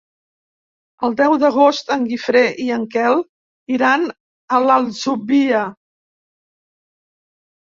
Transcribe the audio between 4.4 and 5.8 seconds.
a l'Atzúbia.